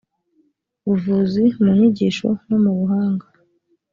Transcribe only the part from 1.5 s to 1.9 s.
mu